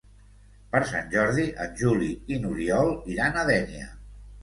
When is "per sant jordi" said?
0.71-1.45